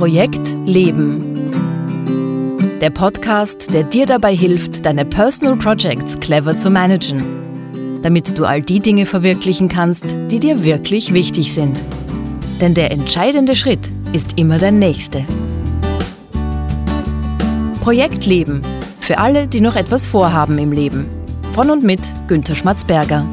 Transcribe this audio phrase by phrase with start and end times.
[0.00, 1.36] Projekt Leben.
[2.80, 8.62] Der Podcast, der dir dabei hilft, deine Personal Projects clever zu managen, damit du all
[8.62, 11.84] die Dinge verwirklichen kannst, die dir wirklich wichtig sind.
[12.62, 15.22] Denn der entscheidende Schritt ist immer der nächste.
[17.82, 18.62] Projekt Leben.
[19.00, 21.10] Für alle, die noch etwas vorhaben im Leben.
[21.52, 23.26] Von und mit Günter Schmatzberger.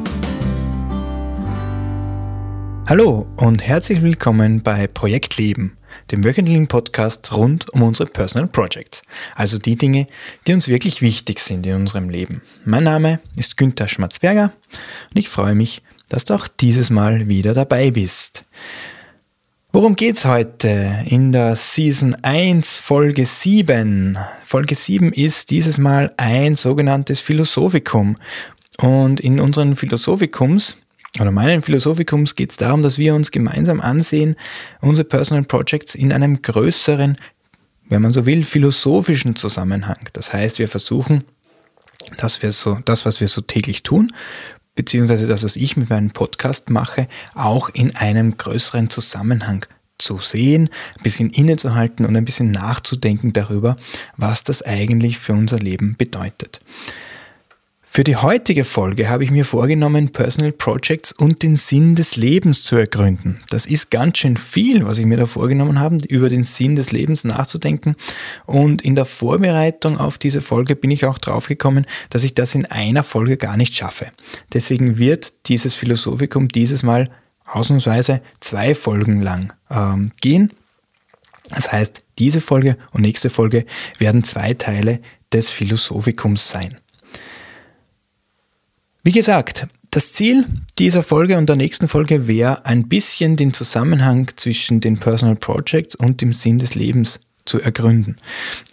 [2.86, 5.77] Hallo und herzlich willkommen bei Projekt Leben,
[6.10, 9.02] dem wöchentlichen Podcast rund um unsere Personal Projects,
[9.34, 10.06] also die Dinge,
[10.46, 12.42] die uns wirklich wichtig sind in unserem Leben.
[12.64, 14.52] Mein Name ist Günther Schmatzberger
[15.10, 18.44] und ich freue mich, dass du auch dieses Mal wieder dabei bist.
[19.70, 24.18] Worum geht's heute in der Season 1 Folge 7?
[24.42, 28.16] Folge 7 ist dieses Mal ein sogenanntes Philosophikum
[28.80, 30.78] und in unseren Philosophikums
[31.20, 34.36] oder meinen Philosophikums geht es darum, dass wir uns gemeinsam ansehen,
[34.80, 37.16] unsere Personal Projects in einem größeren,
[37.88, 40.08] wenn man so will, philosophischen Zusammenhang.
[40.12, 41.24] Das heißt, wir versuchen,
[42.16, 44.12] dass wir so, das, was wir so täglich tun,
[44.74, 49.66] beziehungsweise das, was ich mit meinem Podcast mache, auch in einem größeren Zusammenhang
[49.98, 53.76] zu sehen, ein bisschen innezuhalten und ein bisschen nachzudenken darüber,
[54.16, 56.60] was das eigentlich für unser Leben bedeutet.
[57.90, 62.62] Für die heutige Folge habe ich mir vorgenommen, Personal Projects und den Sinn des Lebens
[62.62, 63.40] zu ergründen.
[63.48, 66.92] Das ist ganz schön viel, was ich mir da vorgenommen habe, über den Sinn des
[66.92, 67.94] Lebens nachzudenken.
[68.44, 72.66] Und in der Vorbereitung auf diese Folge bin ich auch draufgekommen, dass ich das in
[72.66, 74.06] einer Folge gar nicht schaffe.
[74.52, 77.10] Deswegen wird dieses Philosophikum dieses Mal
[77.46, 80.52] ausnahmsweise zwei Folgen lang ähm, gehen.
[81.48, 83.64] Das heißt, diese Folge und nächste Folge
[83.98, 85.00] werden zwei Teile
[85.32, 86.76] des Philosophikums sein.
[89.08, 90.44] Wie gesagt, das Ziel
[90.78, 95.94] dieser Folge und der nächsten Folge wäre, ein bisschen den Zusammenhang zwischen den Personal Projects
[95.94, 98.18] und dem Sinn des Lebens zu ergründen.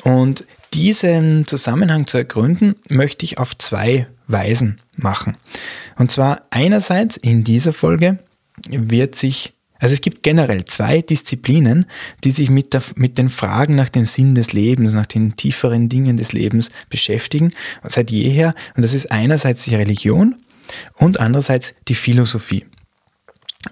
[0.03, 5.37] Und diesen Zusammenhang zu ergründen, möchte ich auf zwei Weisen machen.
[5.95, 8.19] Und zwar einerseits in dieser Folge
[8.69, 9.53] wird sich
[9.85, 11.85] also es gibt generell zwei Disziplinen,
[12.23, 15.89] die sich mit, der, mit den Fragen nach dem Sinn des Lebens, nach den tieferen
[15.89, 17.51] Dingen des Lebens beschäftigen,
[17.83, 18.55] seit jeher.
[18.75, 20.37] Und das ist einerseits die Religion
[20.95, 22.65] und andererseits die Philosophie.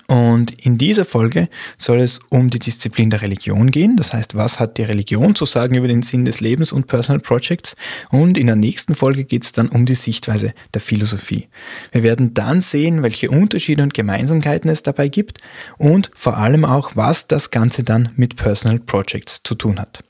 [0.07, 3.97] Und in dieser Folge soll es um die Disziplin der Religion gehen.
[3.97, 7.19] Das heißt, was hat die Religion zu sagen über den Sinn des Lebens und Personal
[7.19, 7.75] Projects?
[8.09, 11.47] Und in der nächsten Folge geht es dann um die Sichtweise der Philosophie.
[11.91, 15.39] Wir werden dann sehen, welche Unterschiede und Gemeinsamkeiten es dabei gibt
[15.77, 20.03] und vor allem auch, was das Ganze dann mit Personal Projects zu tun hat.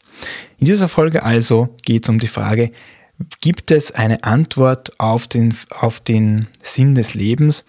[0.60, 2.72] In dieser Folge also geht es um die Frage,
[3.42, 7.64] gibt es eine Antwort auf den, auf den Sinn des Lebens?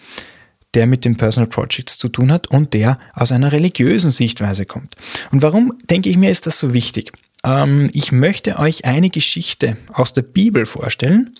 [0.75, 4.95] Der mit den Personal Projects zu tun hat und der aus einer religiösen Sichtweise kommt.
[5.31, 7.13] Und warum, denke ich mir, ist das so wichtig?
[7.45, 11.37] Ähm, ich möchte euch eine Geschichte aus der Bibel vorstellen.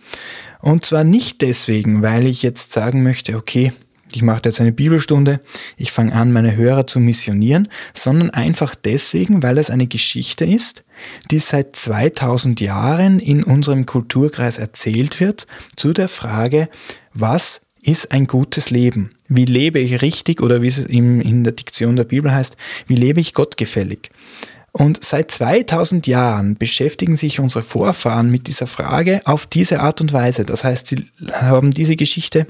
[0.61, 3.73] Und zwar nicht deswegen, weil ich jetzt sagen möchte, okay,
[4.15, 5.41] ich mache jetzt eine Bibelstunde,
[5.77, 10.85] ich fange an, meine Hörer zu missionieren, sondern einfach deswegen, weil es eine Geschichte ist,
[11.31, 15.47] die seit 2000 Jahren in unserem Kulturkreis erzählt wird
[15.77, 16.69] zu der Frage,
[17.13, 19.11] was ist ein gutes Leben?
[19.29, 22.57] Wie lebe ich richtig oder wie es in der Diktion der Bibel heißt,
[22.87, 24.11] wie lebe ich gottgefällig?
[24.73, 30.13] Und seit 2000 Jahren beschäftigen sich unsere Vorfahren mit dieser Frage auf diese Art und
[30.13, 30.45] Weise.
[30.45, 32.49] Das heißt, sie haben diese Geschichte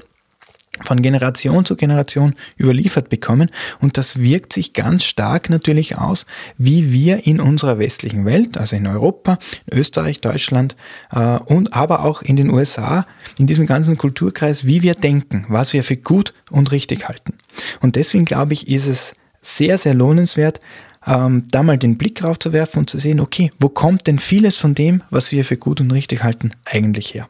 [0.83, 3.49] von Generation zu Generation überliefert bekommen
[3.79, 6.25] und das wirkt sich ganz stark natürlich aus,
[6.57, 9.37] wie wir in unserer westlichen Welt, also in Europa,
[9.67, 10.75] in Österreich, Deutschland
[11.11, 13.05] äh, und aber auch in den USA,
[13.39, 17.33] in diesem ganzen Kulturkreis, wie wir denken, was wir für gut und richtig halten.
[17.81, 20.59] Und deswegen glaube ich, ist es sehr, sehr lohnenswert,
[21.05, 24.19] ähm, da mal den Blick drauf zu werfen und zu sehen, okay, wo kommt denn
[24.19, 27.27] vieles von dem, was wir für gut und richtig halten, eigentlich her?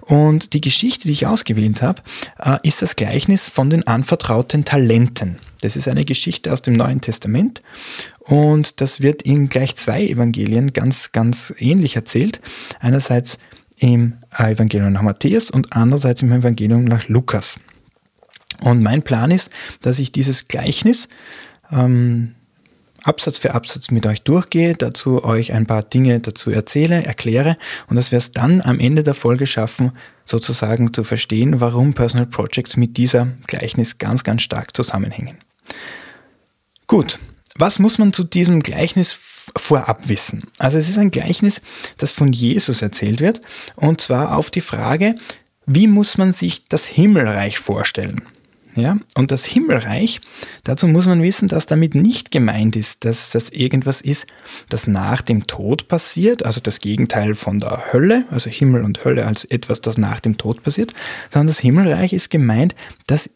[0.00, 2.02] Und die Geschichte, die ich ausgewählt habe,
[2.38, 5.38] äh, ist das Gleichnis von den anvertrauten Talenten.
[5.60, 7.62] Das ist eine Geschichte aus dem Neuen Testament
[8.20, 12.40] und das wird in gleich zwei Evangelien ganz, ganz ähnlich erzählt.
[12.80, 13.38] Einerseits
[13.78, 17.58] im Evangelium nach Matthäus und andererseits im Evangelium nach Lukas.
[18.60, 19.50] Und mein Plan ist,
[19.80, 21.08] dass ich dieses Gleichnis
[21.72, 22.34] ähm,
[23.04, 27.56] Absatz für Absatz mit euch durchgehe, dazu euch ein paar Dinge dazu erzähle, erkläre
[27.86, 29.92] und dass wir es dann am Ende der Folge schaffen,
[30.24, 35.38] sozusagen zu verstehen, warum Personal Projects mit dieser Gleichnis ganz, ganz stark zusammenhängen.
[36.86, 37.18] Gut,
[37.56, 39.18] was muss man zu diesem Gleichnis
[39.56, 40.44] vorab wissen?
[40.58, 41.60] Also es ist ein Gleichnis,
[41.98, 43.42] das von Jesus erzählt wird
[43.76, 45.14] und zwar auf die Frage,
[45.66, 48.22] wie muss man sich das Himmelreich vorstellen?
[48.76, 48.96] Ja?
[49.14, 50.20] Und das Himmelreich,
[50.64, 54.26] dazu muss man wissen, dass damit nicht gemeint ist, dass das irgendwas ist,
[54.68, 59.26] das nach dem Tod passiert, also das Gegenteil von der Hölle, also Himmel und Hölle
[59.26, 60.92] als etwas, das nach dem Tod passiert,
[61.32, 62.74] sondern das Himmelreich ist gemeint,
[63.06, 63.30] dass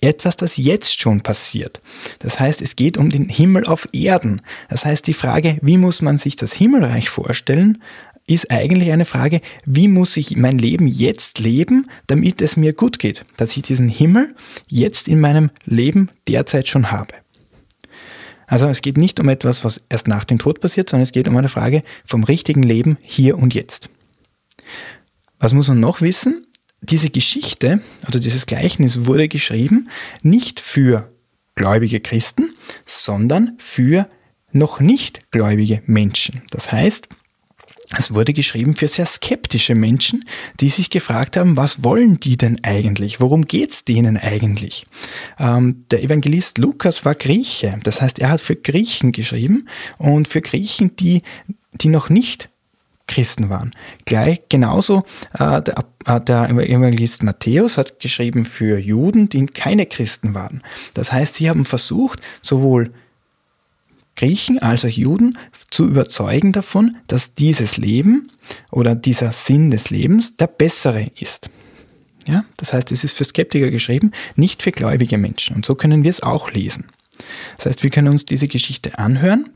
[0.00, 1.80] etwas, das jetzt schon passiert.
[2.18, 4.42] Das heißt, es geht um den Himmel auf Erden.
[4.68, 7.82] Das heißt, die Frage, wie muss man sich das Himmelreich vorstellen,
[8.26, 12.98] ist eigentlich eine Frage, wie muss ich mein Leben jetzt leben, damit es mir gut
[12.98, 14.34] geht, dass ich diesen Himmel
[14.68, 17.14] jetzt in meinem Leben derzeit schon habe.
[18.46, 21.28] Also es geht nicht um etwas, was erst nach dem Tod passiert, sondern es geht
[21.28, 23.88] um eine Frage vom richtigen Leben hier und jetzt.
[25.38, 26.46] Was muss man noch wissen?
[26.80, 29.88] Diese Geschichte oder dieses Gleichnis wurde geschrieben
[30.22, 31.10] nicht für
[31.54, 32.54] gläubige Christen,
[32.86, 34.08] sondern für
[34.52, 36.42] noch nicht gläubige Menschen.
[36.50, 37.08] Das heißt,
[37.96, 40.24] es wurde geschrieben für sehr skeptische Menschen,
[40.60, 43.20] die sich gefragt haben, was wollen die denn eigentlich?
[43.20, 44.86] Worum geht es denen eigentlich?
[45.38, 50.40] Ähm, der Evangelist Lukas war Grieche, das heißt, er hat für Griechen geschrieben und für
[50.40, 51.22] Griechen, die,
[51.72, 52.48] die noch nicht
[53.06, 53.70] Christen waren.
[54.06, 55.02] Gleich genauso
[55.38, 60.62] äh, der, äh, der Evangelist Matthäus hat geschrieben für Juden, die keine Christen waren.
[60.94, 62.92] Das heißt, sie haben versucht, sowohl
[64.16, 65.38] Griechen als auch Juden
[65.70, 68.30] zu überzeugen davon, dass dieses Leben
[68.70, 71.50] oder dieser Sinn des Lebens der bessere ist.
[72.26, 75.56] Ja, das heißt, es ist für Skeptiker geschrieben, nicht für gläubige Menschen.
[75.56, 76.86] Und so können wir es auch lesen.
[77.56, 79.50] Das heißt, wir können uns diese Geschichte anhören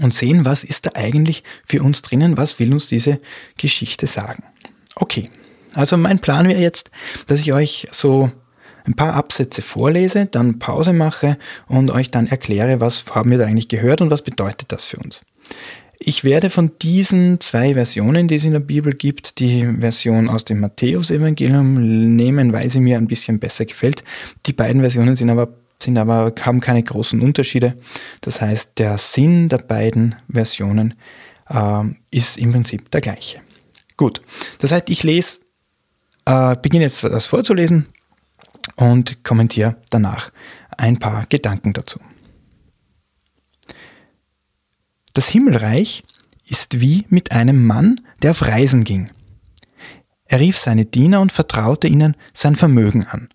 [0.00, 3.20] und sehen, was ist da eigentlich für uns drinnen, was will uns diese
[3.56, 4.42] Geschichte sagen.
[4.94, 5.30] Okay,
[5.74, 6.90] also mein Plan wäre jetzt,
[7.26, 8.30] dass ich euch so
[8.86, 11.38] ein paar Absätze vorlese, dann Pause mache
[11.68, 14.98] und euch dann erkläre, was haben wir da eigentlich gehört und was bedeutet das für
[14.98, 15.22] uns.
[15.98, 20.44] Ich werde von diesen zwei Versionen, die es in der Bibel gibt, die Version aus
[20.44, 24.04] dem Matthäus-Evangelium nehmen, weil sie mir ein bisschen besser gefällt.
[24.44, 25.48] Die beiden Versionen sind aber,
[25.80, 27.78] sind aber, haben keine großen Unterschiede.
[28.20, 30.94] Das heißt, der Sinn der beiden Versionen
[31.48, 33.40] äh, ist im Prinzip der gleiche.
[33.96, 34.20] Gut,
[34.58, 35.38] das heißt, ich lese,
[36.26, 37.86] äh, beginne jetzt das vorzulesen,
[38.74, 40.30] und kommentiere danach
[40.76, 42.00] ein paar Gedanken dazu.
[45.14, 46.02] Das Himmelreich
[46.46, 49.10] ist wie mit einem Mann, der auf Reisen ging.
[50.26, 53.28] Er rief seine Diener und vertraute ihnen sein Vermögen an.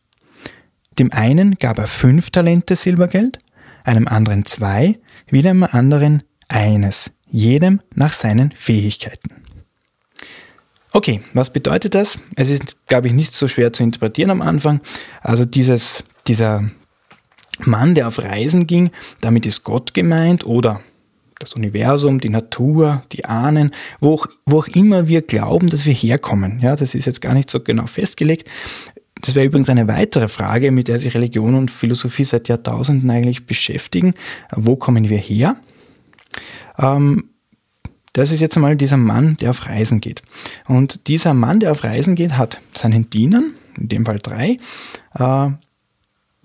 [1.00, 3.40] Dem einen gab er fünf Talente Silbergeld,
[3.84, 9.41] einem anderen zwei, wieder einem anderen eines, jedem nach seinen Fähigkeiten.
[10.94, 12.20] Okay, was bedeutet das?
[12.36, 14.82] Es ist, glaube ich, nicht so schwer zu interpretieren am Anfang.
[15.22, 16.70] Also dieses, dieser
[17.60, 18.92] Mann, der auf Reisen ging,
[19.22, 20.82] damit ist Gott gemeint oder
[21.40, 25.94] das Universum, die Natur, die Ahnen, wo auch, wo auch immer wir glauben, dass wir
[25.94, 26.60] herkommen.
[26.62, 28.48] Ja, das ist jetzt gar nicht so genau festgelegt.
[29.22, 33.46] Das wäre übrigens eine weitere Frage, mit der sich Religion und Philosophie seit Jahrtausenden eigentlich
[33.46, 34.14] beschäftigen.
[34.56, 35.58] Wo kommen wir her?
[36.78, 37.31] Ähm,
[38.14, 40.22] das ist jetzt einmal dieser Mann, der auf Reisen geht.
[40.68, 44.58] Und dieser Mann, der auf Reisen geht, hat seinen Dienern, in dem Fall drei,
[45.16, 45.50] äh,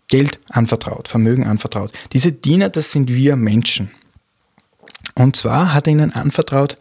[0.08, 1.92] Geld anvertraut, Vermögen anvertraut.
[2.12, 3.90] Diese Diener, das sind wir Menschen.
[5.14, 6.78] Und zwar hat er ihnen anvertraut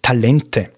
[0.00, 0.70] Talente.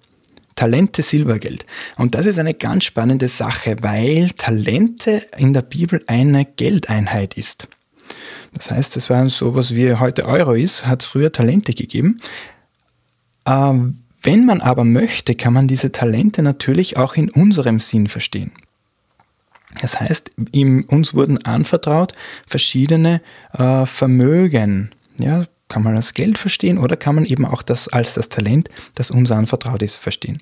[0.56, 1.66] Talente Silbergeld.
[1.96, 7.68] Und das ist eine ganz spannende Sache, weil Talente in der Bibel eine Geldeinheit ist.
[8.54, 12.20] Das heißt, es war so was wie heute Euro ist, hat es früher Talente gegeben.
[13.46, 18.50] Ähm, wenn man aber möchte, kann man diese Talente natürlich auch in unserem Sinn verstehen.
[19.80, 22.12] Das heißt, ihm, uns wurden anvertraut
[22.46, 23.20] verschiedene
[23.52, 24.90] äh, Vermögen.
[25.18, 28.68] Ja, kann man als Geld verstehen oder kann man eben auch das als das Talent,
[28.94, 30.38] das uns anvertraut ist, verstehen.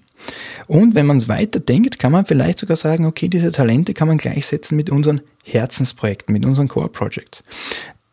[0.67, 4.09] Und wenn man es weiter denkt, kann man vielleicht sogar sagen, okay, diese Talente kann
[4.09, 7.43] man gleichsetzen mit unseren Herzensprojekten, mit unseren Core Projects.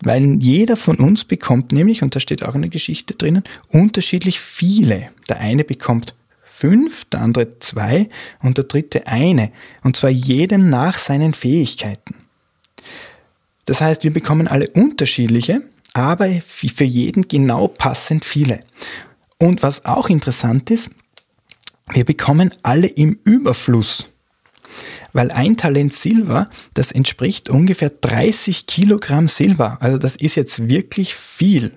[0.03, 5.09] Weil jeder von uns bekommt nämlich, und da steht auch eine Geschichte drinnen, unterschiedlich viele.
[5.29, 8.09] Der eine bekommt fünf, der andere zwei
[8.41, 9.51] und der dritte eine.
[9.83, 12.15] Und zwar jedem nach seinen Fähigkeiten.
[13.65, 15.61] Das heißt, wir bekommen alle unterschiedliche,
[15.93, 18.61] aber für jeden genau passend viele.
[19.39, 20.89] Und was auch interessant ist,
[21.93, 24.07] wir bekommen alle im Überfluss
[25.13, 29.77] weil ein Talent Silber, das entspricht ungefähr 30 Kilogramm Silber.
[29.81, 31.73] Also das ist jetzt wirklich viel.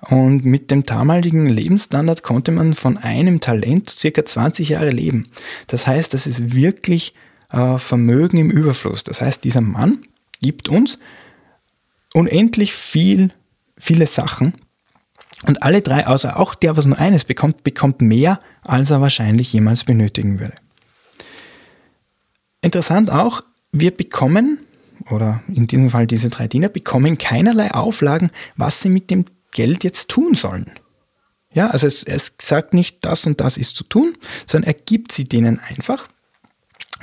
[0.00, 5.28] Und mit dem damaligen Lebensstandard konnte man von einem Talent circa 20 Jahre leben.
[5.66, 7.14] Das heißt, das ist wirklich
[7.50, 9.04] äh, Vermögen im Überfluss.
[9.04, 10.04] Das heißt, dieser Mann
[10.40, 10.98] gibt uns
[12.14, 13.30] unendlich viel,
[13.76, 14.54] viele Sachen.
[15.46, 19.52] Und alle drei, außer auch der, was nur eines bekommt, bekommt mehr, als er wahrscheinlich
[19.52, 20.54] jemals benötigen würde.
[22.60, 24.58] Interessant auch, wir bekommen
[25.10, 29.84] oder in diesem Fall diese drei Diener bekommen keinerlei Auflagen, was sie mit dem Geld
[29.84, 30.70] jetzt tun sollen.
[31.52, 35.12] Ja, also es, es sagt nicht, das und das ist zu tun, sondern er gibt
[35.12, 36.08] sie denen einfach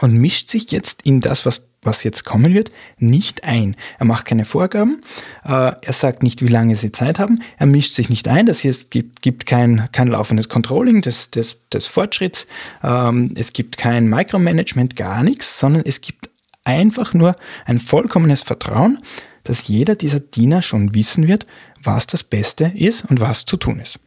[0.01, 3.75] und mischt sich jetzt in das, was, was jetzt kommen wird, nicht ein.
[3.99, 5.01] Er macht keine Vorgaben,
[5.43, 8.63] äh, er sagt nicht, wie lange sie Zeit haben, er mischt sich nicht ein, das
[8.63, 12.47] heißt, es gibt, gibt kein, kein laufendes Controlling des, des, des Fortschritts,
[12.83, 16.29] ähm, es gibt kein Micromanagement, gar nichts, sondern es gibt
[16.63, 17.35] einfach nur
[17.65, 18.99] ein vollkommenes Vertrauen,
[19.43, 21.45] dass jeder dieser Diener schon wissen wird,
[21.81, 23.99] was das Beste ist und was zu tun ist.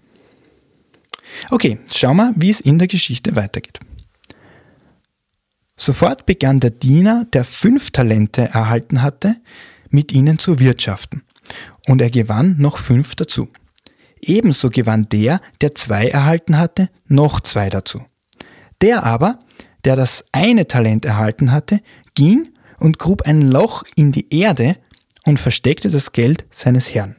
[1.50, 3.78] Okay, schauen wir, wie es in der Geschichte weitergeht.
[5.78, 9.36] Sofort begann der Diener, der fünf Talente erhalten hatte,
[9.90, 11.22] mit ihnen zu wirtschaften,
[11.86, 13.48] und er gewann noch fünf dazu.
[14.20, 18.04] Ebenso gewann der, der zwei erhalten hatte, noch zwei dazu.
[18.82, 19.38] Der aber,
[19.84, 21.80] der das eine Talent erhalten hatte,
[22.16, 24.76] ging und grub ein Loch in die Erde
[25.24, 27.14] und versteckte das Geld seines Herrn.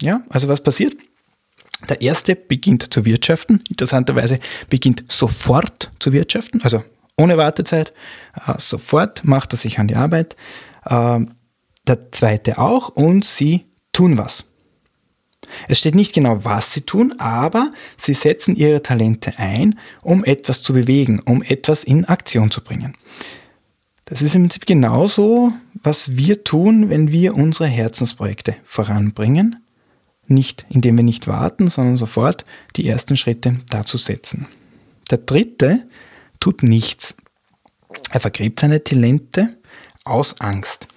[0.00, 0.96] Ja, also was passiert?
[1.88, 4.38] Der erste beginnt zu wirtschaften, interessanterweise
[4.70, 6.84] beginnt sofort zu wirtschaften, also
[7.16, 7.92] ohne Wartezeit,
[8.46, 10.36] äh, sofort macht er sich an die Arbeit.
[10.84, 11.20] Äh,
[11.86, 14.44] der zweite auch und sie tun was.
[15.68, 20.62] Es steht nicht genau, was sie tun, aber sie setzen ihre Talente ein, um etwas
[20.62, 22.94] zu bewegen, um etwas in Aktion zu bringen.
[24.06, 29.56] Das ist im Prinzip genauso, was wir tun, wenn wir unsere Herzensprojekte voranbringen.
[30.28, 32.44] Nicht indem wir nicht warten, sondern sofort
[32.74, 34.46] die ersten Schritte dazu setzen.
[35.10, 35.84] Der dritte
[36.40, 37.14] tut nichts.
[38.10, 39.56] Er vergräbt seine Talente
[40.04, 40.88] aus Angst.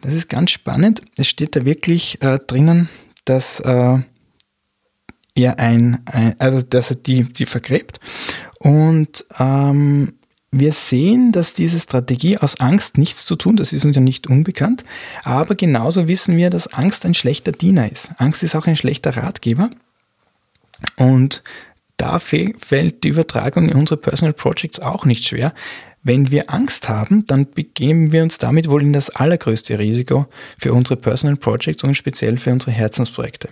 [0.00, 1.02] Das ist ganz spannend.
[1.16, 2.88] Es steht da wirklich äh, drinnen,
[3.24, 3.98] dass äh,
[5.34, 8.00] er ein, ein, also dass er die, die vergräbt.
[8.58, 10.14] Und ähm,
[10.50, 14.26] wir sehen, dass diese Strategie aus Angst nichts zu tun, das ist uns ja nicht
[14.26, 14.84] unbekannt,
[15.24, 18.10] aber genauso wissen wir, dass Angst ein schlechter Diener ist.
[18.18, 19.70] Angst ist auch ein schlechter Ratgeber.
[20.96, 21.42] Und
[21.96, 25.52] da fällt die Übertragung in unsere Personal Projects auch nicht schwer.
[26.02, 30.26] Wenn wir Angst haben, dann begeben wir uns damit wohl in das allergrößte Risiko
[30.56, 33.48] für unsere Personal Projects und speziell für unsere Herzensprojekte.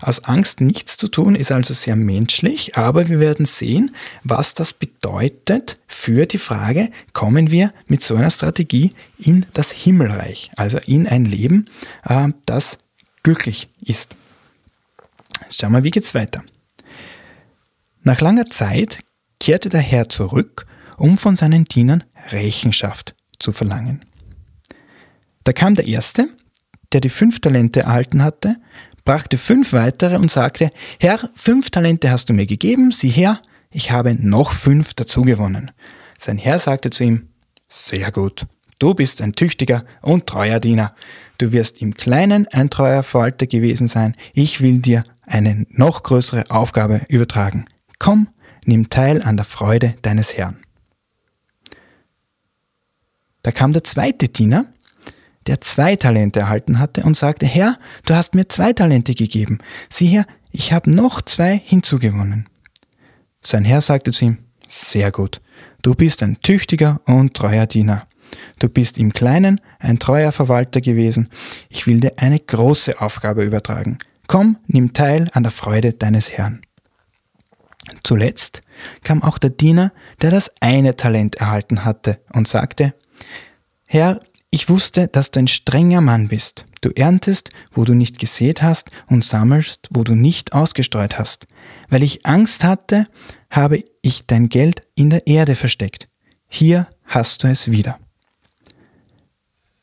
[0.00, 3.94] Aus Angst nichts zu tun ist also sehr menschlich, aber wir werden sehen,
[4.24, 10.50] was das bedeutet für die Frage, kommen wir mit so einer Strategie in das Himmelreich,
[10.56, 11.66] also in ein Leben,
[12.04, 12.78] äh, das
[13.22, 14.16] glücklich ist.
[15.50, 16.42] Schauen wir, wie geht's weiter.
[18.02, 19.00] Nach langer Zeit
[19.40, 20.66] kehrte der Herr zurück
[21.02, 24.04] um von seinen Dienern Rechenschaft zu verlangen.
[25.44, 26.28] Da kam der Erste,
[26.92, 28.56] der die fünf Talente erhalten hatte,
[29.04, 33.40] brachte fünf weitere und sagte, Herr, fünf Talente hast du mir gegeben, sieh her,
[33.72, 35.72] ich habe noch fünf dazugewonnen.
[36.20, 37.28] Sein Herr sagte zu ihm,
[37.68, 38.46] sehr gut,
[38.78, 40.94] du bist ein tüchtiger und treuer Diener.
[41.38, 44.14] Du wirst im Kleinen ein treuer Verwalter gewesen sein.
[44.34, 47.64] Ich will dir eine noch größere Aufgabe übertragen.
[48.02, 48.26] Komm,
[48.64, 50.56] nimm teil an der Freude deines Herrn.
[53.44, 54.66] Da kam der zweite Diener,
[55.46, 59.58] der zwei Talente erhalten hatte und sagte, Herr, du hast mir zwei Talente gegeben.
[59.88, 62.48] Sieh her, ich habe noch zwei hinzugewonnen.
[63.40, 65.40] Sein Herr sagte zu ihm, sehr gut,
[65.82, 68.08] du bist ein tüchtiger und treuer Diener.
[68.58, 71.28] Du bist im Kleinen ein treuer Verwalter gewesen.
[71.68, 73.98] Ich will dir eine große Aufgabe übertragen.
[74.26, 76.62] Komm, nimm teil an der Freude deines Herrn.
[78.02, 78.62] Zuletzt
[79.02, 82.94] kam auch der Diener, der das eine Talent erhalten hatte und sagte,
[83.84, 84.20] Herr,
[84.50, 86.66] ich wusste, dass du ein strenger Mann bist.
[86.82, 91.46] Du erntest, wo du nicht gesät hast, und sammelst, wo du nicht ausgestreut hast.
[91.88, 93.06] Weil ich Angst hatte,
[93.50, 96.08] habe ich dein Geld in der Erde versteckt.
[96.48, 97.98] Hier hast du es wieder.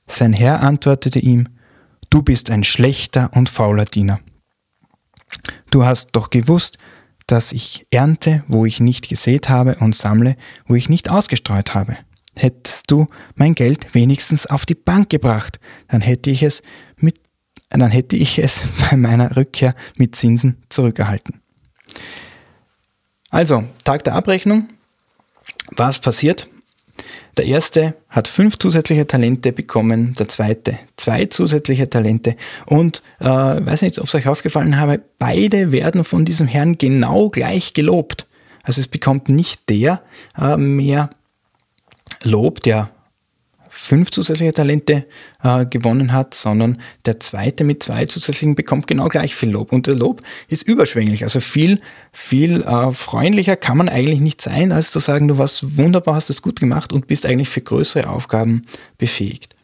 [0.07, 1.49] Sein Herr antwortete ihm,
[2.11, 4.19] Du bist ein schlechter und fauler Diener.
[5.69, 6.77] Du hast doch gewusst,
[7.31, 11.97] dass ich ernte, wo ich nicht gesät habe, und sammle, wo ich nicht ausgestreut habe
[12.39, 16.61] hättest du mein Geld wenigstens auf die Bank gebracht, dann hätte ich es
[16.97, 17.19] mit,
[17.69, 21.41] dann hätte ich es bei meiner Rückkehr mit Zinsen zurückerhalten.
[23.29, 24.69] Also, Tag der Abrechnung.
[25.71, 26.49] Was passiert?
[27.39, 33.81] Der erste hat fünf zusätzliche Talente bekommen, der zweite zwei zusätzliche Talente und äh, weiß
[33.83, 38.27] nicht, ob es euch aufgefallen habe, beide werden von diesem Herrn genau gleich gelobt.
[38.63, 40.01] Also es bekommt nicht der
[40.37, 41.11] äh, mehr
[42.25, 42.89] Lob, der
[43.69, 45.05] fünf zusätzliche Talente
[45.43, 49.71] äh, gewonnen hat, sondern der zweite mit zwei zusätzlichen bekommt genau gleich viel Lob.
[49.71, 51.23] Und der Lob ist überschwänglich.
[51.23, 51.79] Also viel,
[52.11, 56.29] viel äh, freundlicher kann man eigentlich nicht sein, als zu sagen, du warst wunderbar, hast
[56.29, 58.65] es gut gemacht und bist eigentlich für größere Aufgaben
[58.97, 59.55] befähigt.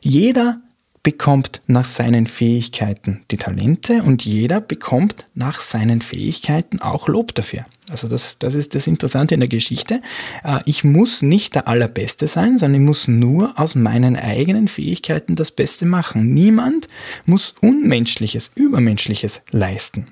[0.00, 0.60] Jeder
[1.02, 7.66] bekommt nach seinen Fähigkeiten die Talente und jeder bekommt nach seinen Fähigkeiten auch Lob dafür.
[7.90, 10.00] Also das, das ist das Interessante in der Geschichte.
[10.42, 15.36] Äh, ich muss nicht der Allerbeste sein, sondern ich muss nur aus meinen eigenen Fähigkeiten
[15.36, 16.32] das Beste machen.
[16.32, 16.88] Niemand
[17.26, 20.08] muss Unmenschliches, Übermenschliches leisten.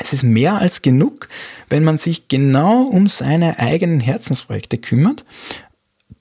[0.00, 1.28] Es ist mehr als genug,
[1.68, 5.24] wenn man sich genau um seine eigenen Herzensprojekte kümmert,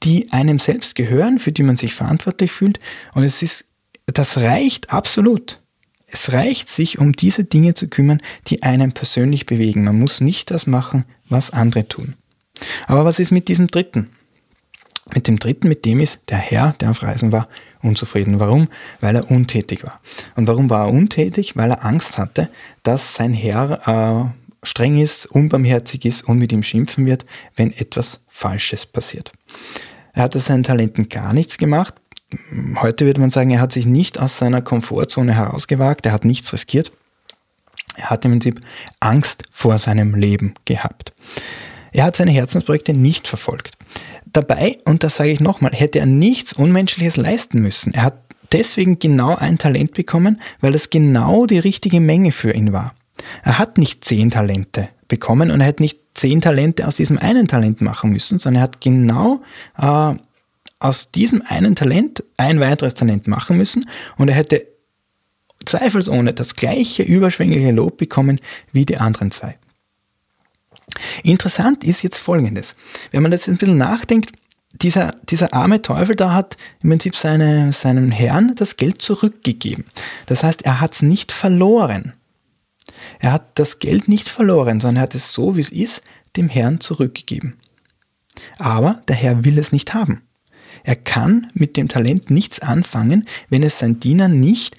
[0.03, 2.79] die einem selbst gehören, für die man sich verantwortlich fühlt.
[3.13, 3.65] Und es ist,
[4.07, 5.59] das reicht absolut.
[6.07, 9.83] Es reicht, sich um diese Dinge zu kümmern, die einen persönlich bewegen.
[9.83, 12.15] Man muss nicht das machen, was andere tun.
[12.87, 14.09] Aber was ist mit diesem dritten?
[15.13, 17.47] Mit dem dritten, mit dem ist der Herr, der auf Reisen war,
[17.81, 18.39] unzufrieden.
[18.39, 18.67] Warum?
[18.99, 20.01] Weil er untätig war.
[20.35, 21.55] Und warum war er untätig?
[21.55, 22.49] Weil er Angst hatte,
[22.83, 28.21] dass sein Herr äh, streng ist, unbarmherzig ist und mit ihm schimpfen wird, wenn etwas
[28.27, 29.31] Falsches passiert.
[30.13, 31.93] Er hat aus seinen Talenten gar nichts gemacht.
[32.81, 36.51] Heute würde man sagen, er hat sich nicht aus seiner Komfortzone herausgewagt, er hat nichts
[36.51, 36.91] riskiert.
[37.96, 38.60] Er hat im Prinzip
[39.00, 41.13] Angst vor seinem Leben gehabt.
[41.91, 43.75] Er hat seine Herzensprojekte nicht verfolgt.
[44.25, 47.93] Dabei, und das sage ich nochmal, hätte er nichts Unmenschliches leisten müssen.
[47.93, 52.74] Er hat deswegen genau ein Talent bekommen, weil das genau die richtige Menge für ihn
[52.74, 52.93] war.
[53.43, 57.48] Er hat nicht zehn Talente bekommen und er hätte nicht zehn Talente aus diesem einen
[57.48, 59.41] Talent machen müssen, sondern er hat genau
[59.77, 60.13] äh,
[60.79, 64.67] aus diesem einen Talent ein weiteres Talent machen müssen und er hätte
[65.65, 68.39] zweifelsohne das gleiche überschwängliche Lob bekommen
[68.72, 69.57] wie die anderen zwei.
[71.24, 72.75] Interessant ist jetzt Folgendes.
[73.12, 74.31] Wenn man jetzt ein bisschen nachdenkt,
[74.74, 79.86] dieser, dieser arme Teufel da hat im Prinzip seine, seinem Herrn das Geld zurückgegeben.
[80.27, 82.13] Das heißt, er hat es nicht verloren.
[83.19, 86.01] Er hat das Geld nicht verloren, sondern er hat es so, wie es ist,
[86.36, 87.57] dem Herrn zurückgegeben.
[88.60, 90.22] Aber der Herr will es nicht haben.
[90.88, 94.77] Er kann mit dem Talent nichts anfangen, wenn es sein Diener nicht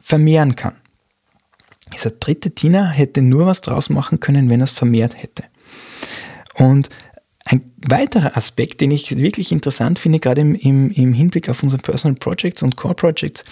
[0.00, 0.76] vermehren kann.
[1.92, 5.42] Dieser dritte Diener hätte nur was draus machen können, wenn er es vermehrt hätte.
[6.54, 6.88] Und
[7.46, 11.82] ein weiterer Aspekt, den ich wirklich interessant finde, gerade im, im, im Hinblick auf unsere
[11.82, 13.42] Personal Projects und Core Projects,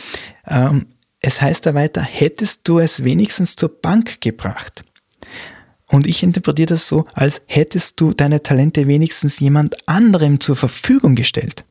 [0.47, 0.87] ähm,
[1.19, 4.85] es heißt da weiter, hättest du es wenigstens zur Bank gebracht.
[5.89, 11.17] Und ich interpretiere das so, als hättest du deine Talente wenigstens jemand anderem zur Verfügung
[11.17, 11.65] gestellt.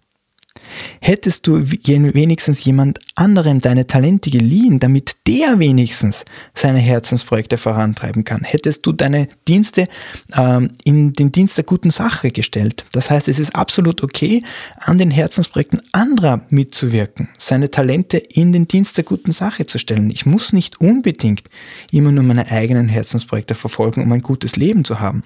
[1.01, 8.43] Hättest du wenigstens jemand anderem deine Talente geliehen, damit der wenigstens seine Herzensprojekte vorantreiben kann,
[8.43, 9.87] hättest du deine Dienste
[10.35, 12.85] ähm, in den Dienst der guten Sache gestellt.
[12.91, 14.43] Das heißt, es ist absolut okay,
[14.77, 20.09] an den Herzensprojekten anderer mitzuwirken, seine Talente in den Dienst der guten Sache zu stellen.
[20.09, 21.49] Ich muss nicht unbedingt
[21.91, 25.23] immer nur meine eigenen Herzensprojekte verfolgen, um ein gutes Leben zu haben.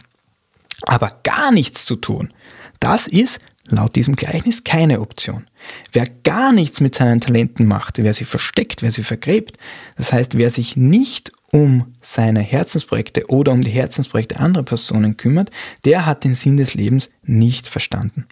[0.83, 2.29] Aber gar nichts zu tun,
[2.79, 3.39] das ist
[3.71, 5.45] laut diesem Gleichnis keine Option.
[5.91, 9.57] Wer gar nichts mit seinen Talenten macht, wer sie versteckt, wer sie vergräbt,
[9.97, 15.51] das heißt, wer sich nicht um seine Herzensprojekte oder um die Herzensprojekte anderer Personen kümmert,
[15.85, 18.25] der hat den Sinn des Lebens nicht verstanden.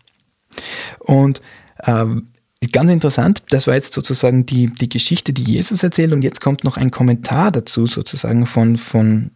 [1.00, 1.42] Und
[1.86, 2.30] ähm,
[2.72, 6.64] ganz interessant, das war jetzt sozusagen die, die Geschichte, die Jesus erzählt und jetzt kommt
[6.64, 9.32] noch ein Kommentar dazu sozusagen von, von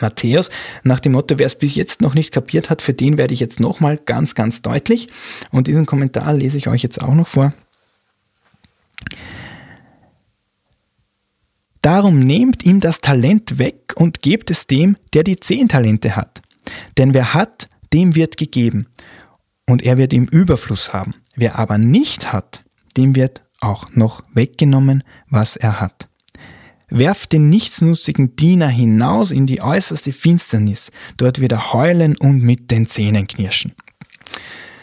[0.00, 0.50] Matthäus
[0.82, 3.40] nach dem Motto, wer es bis jetzt noch nicht kapiert hat, für den werde ich
[3.40, 5.08] jetzt nochmal ganz, ganz deutlich.
[5.50, 7.52] Und diesen Kommentar lese ich euch jetzt auch noch vor.
[11.82, 16.40] Darum nehmt ihm das Talent weg und gebt es dem, der die zehn Talente hat.
[16.96, 18.86] Denn wer hat, dem wird gegeben.
[19.68, 21.14] Und er wird im Überfluss haben.
[21.34, 22.62] Wer aber nicht hat,
[22.96, 26.08] dem wird auch noch weggenommen, was er hat.
[26.94, 32.70] Werft den nichtsnutzigen Diener hinaus in die äußerste Finsternis, dort wird er heulen und mit
[32.70, 33.72] den Zähnen knirschen.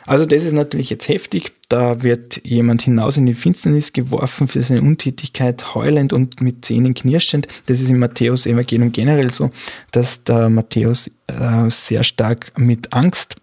[0.08, 4.64] Also das ist natürlich jetzt heftig, da wird jemand hinaus in die Finsternis geworfen für
[4.64, 7.48] seine Untätigkeit, heulend und mit Zähnen knirschend.
[7.68, 9.52] Das ist im Matthäus Evangelium generell so,
[9.92, 13.36] dass der Matthäus äh, sehr stark mit Angst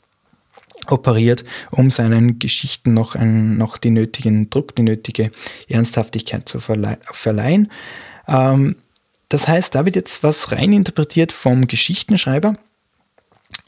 [0.88, 5.30] operiert, um seinen Geschichten noch, einen, noch den nötigen Druck, die nötige
[5.68, 7.68] Ernsthaftigkeit zu verleihen.
[8.28, 8.76] Ähm,
[9.28, 12.56] das heißt, da wird jetzt was reininterpretiert vom Geschichtenschreiber.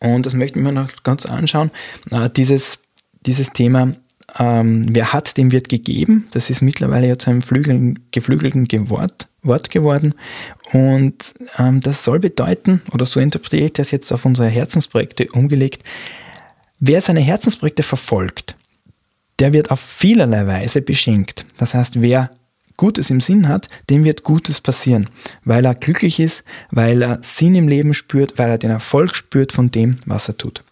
[0.01, 1.71] Und das möchten wir noch ganz anschauen.
[2.11, 2.79] Äh, dieses,
[3.27, 3.95] dieses Thema,
[4.39, 6.29] ähm, wer hat, dem wird gegeben.
[6.33, 10.15] Das ist mittlerweile ja zu einem Flügeln, geflügelten Wort, Wort geworden.
[10.73, 15.83] Und ähm, das soll bedeuten, oder so interpretiere ich das jetzt auf unsere Herzensprojekte umgelegt,
[16.79, 18.57] wer seine Herzensprojekte verfolgt,
[19.41, 21.45] der wird auf vielerlei Weise beschenkt.
[21.57, 22.31] Das heißt, wer
[22.79, 25.11] Gutes im Sinn hat, dem wird Gutes passieren,
[25.45, 29.53] weil er glücklich ist, weil er Sinn im Leben spürt, weil er den Erfolg spürt
[29.53, 30.65] von dem, was er tut.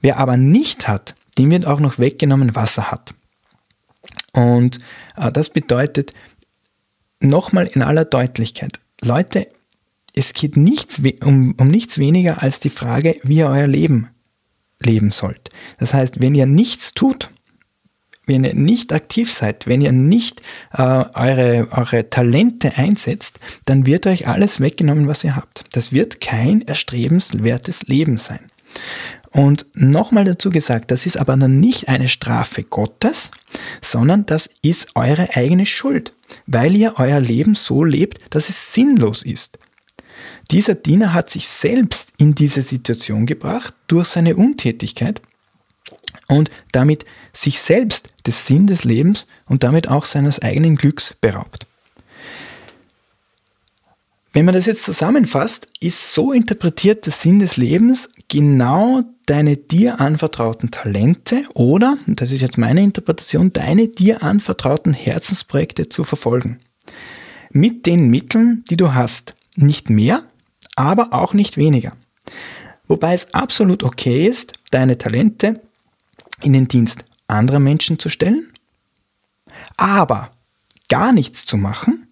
[0.00, 3.12] Wer aber nicht hat, dem wird auch noch weggenommen, was er hat.
[4.32, 4.78] Und
[5.16, 6.14] äh, das bedeutet,
[7.20, 9.48] nochmal in aller Deutlichkeit, Leute,
[10.14, 14.08] es geht nichts, um, um nichts weniger als die Frage, wie ihr euer Leben
[14.80, 15.50] leben sollt.
[15.78, 17.30] Das heißt, wenn ihr nichts tut,
[18.26, 20.40] wenn ihr nicht aktiv seid, wenn ihr nicht
[20.72, 25.64] äh, eure, eure Talente einsetzt, dann wird euch alles weggenommen, was ihr habt.
[25.72, 28.50] Das wird kein erstrebenswertes Leben sein.
[29.30, 33.30] Und nochmal dazu gesagt, das ist aber dann nicht eine Strafe Gottes,
[33.82, 36.12] sondern das ist eure eigene Schuld,
[36.46, 39.58] weil ihr euer Leben so lebt, dass es sinnlos ist.
[40.50, 45.20] Dieser Diener hat sich selbst in diese Situation gebracht durch seine Untätigkeit
[46.28, 47.04] und damit
[47.34, 51.66] sich selbst des Sinn des Lebens und damit auch seines eigenen Glücks beraubt.
[54.32, 60.00] Wenn man das jetzt zusammenfasst, ist so interpretiert der Sinn des Lebens genau deine dir
[60.00, 66.58] anvertrauten Talente oder, das ist jetzt meine Interpretation, deine dir anvertrauten Herzensprojekte zu verfolgen.
[67.50, 69.34] Mit den Mitteln, die du hast.
[69.56, 70.24] Nicht mehr,
[70.74, 71.92] aber auch nicht weniger.
[72.88, 75.60] Wobei es absolut okay ist, deine Talente
[76.42, 78.52] in den Dienst anderer Menschen zu stellen,
[79.76, 80.30] aber
[80.88, 82.08] gar nichts zu machen,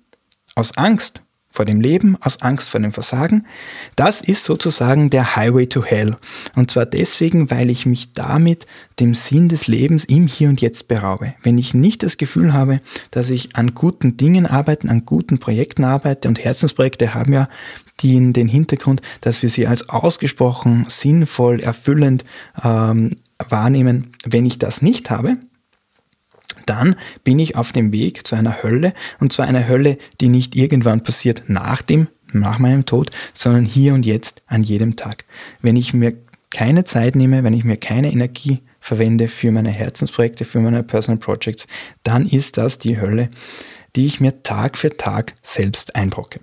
[0.55, 1.23] aus Angst
[1.53, 3.47] vor dem Leben, aus Angst vor dem Versagen,
[3.95, 6.17] das ist sozusagen der Highway to Hell.
[6.57, 8.67] Und zwar deswegen, weil ich mich damit
[8.99, 11.35] dem Sinn des Lebens im Hier und Jetzt beraube.
[11.43, 15.85] Wenn ich nicht das Gefühl habe, dass ich an guten Dingen arbeite, an guten Projekten
[15.85, 17.49] arbeite und Herzensprojekte haben ja
[18.01, 22.25] die den Hintergrund, dass wir sie als ausgesprochen sinnvoll, erfüllend
[22.65, 23.15] ähm,
[23.51, 24.13] wahrnehmen.
[24.25, 25.39] Wenn ich das nicht habe,
[26.67, 30.55] dann bin ich auf dem Weg zu einer Hölle und zwar einer Hölle, die nicht
[30.55, 35.25] irgendwann passiert nach dem, nach meinem Tod, sondern hier und jetzt an jedem Tag.
[35.61, 36.15] Wenn ich mir
[36.51, 41.19] keine Zeit nehme, wenn ich mir keine Energie verwende für meine Herzensprojekte, für meine Personal
[41.19, 41.67] Projects,
[42.03, 43.31] dann ist das die Hölle,
[43.97, 46.41] die ich mir Tag für Tag selbst einbrocke.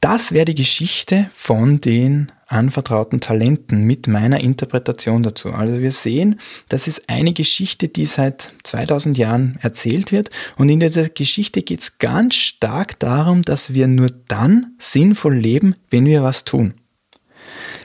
[0.00, 5.52] Das wäre die Geschichte von den anvertrauten Talenten mit meiner Interpretation dazu.
[5.52, 10.80] Also wir sehen, das ist eine Geschichte, die seit 2000 Jahren erzählt wird und in
[10.80, 16.22] dieser Geschichte geht es ganz stark darum, dass wir nur dann sinnvoll leben, wenn wir
[16.22, 16.72] was tun.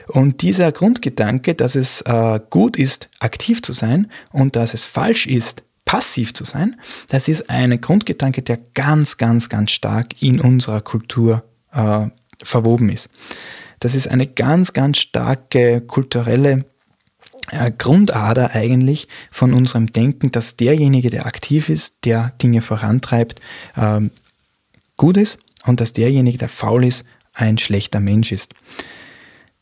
[0.08, 5.26] Und dieser Grundgedanke, dass es äh, gut ist, aktiv zu sein und dass es falsch
[5.26, 10.80] ist, passiv zu sein, das ist ein Grundgedanke, der ganz, ganz, ganz stark in unserer
[10.80, 11.44] Kultur
[11.76, 12.08] äh,
[12.42, 13.08] verwoben ist.
[13.80, 16.64] Das ist eine ganz, ganz starke kulturelle
[17.50, 23.40] äh, Grundader eigentlich von unserem Denken, dass derjenige, der aktiv ist, der Dinge vorantreibt,
[23.76, 24.00] äh,
[24.96, 28.54] gut ist und dass derjenige, der faul ist, ein schlechter Mensch ist.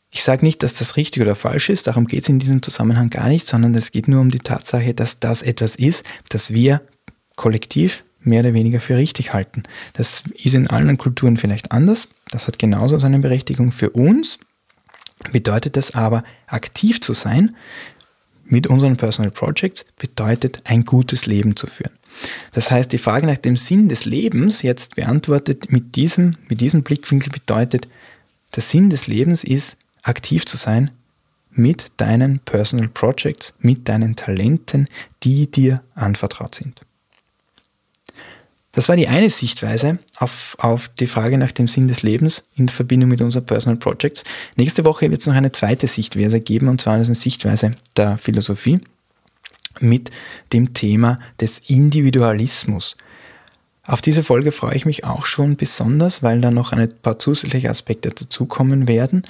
[0.09, 3.09] Ich sage nicht, dass das richtig oder falsch ist, darum geht es in diesem Zusammenhang
[3.09, 6.81] gar nicht, sondern es geht nur um die Tatsache, dass das etwas ist, das wir
[7.35, 9.63] kollektiv mehr oder weniger für richtig halten.
[9.93, 12.07] Das ist in allen Kulturen vielleicht anders.
[12.29, 13.71] Das hat genauso seine Berechtigung.
[13.71, 14.39] Für uns
[15.31, 17.55] bedeutet das aber, aktiv zu sein
[18.45, 21.93] mit unseren Personal Projects, bedeutet ein gutes Leben zu führen.
[22.53, 26.83] Das heißt, die Frage nach dem Sinn des Lebens jetzt beantwortet mit diesem, mit diesem
[26.83, 27.87] Blickwinkel bedeutet,
[28.55, 30.91] der Sinn des Lebens ist, aktiv zu sein
[31.51, 34.87] mit deinen Personal Projects, mit deinen Talenten,
[35.23, 36.81] die dir anvertraut sind.
[38.75, 42.67] Das war die eine Sichtweise auf, auf die Frage nach dem Sinn des Lebens in
[42.67, 44.25] Verbindung mit unseren Personal Projects.
[44.57, 48.81] Nächste Woche wird es noch eine zweite Sichtweise geben, und zwar eine Sichtweise der Philosophie
[49.79, 50.11] mit
[50.51, 52.97] dem Thema des Individualismus.
[53.87, 57.69] Auf diese Folge freue ich mich auch schon besonders, weil da noch ein paar zusätzliche
[57.69, 59.23] Aspekte dazukommen werden.